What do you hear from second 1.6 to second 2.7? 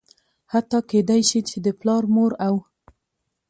د پلار ،مور او